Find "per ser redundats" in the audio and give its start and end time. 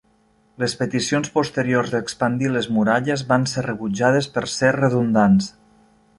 4.39-5.55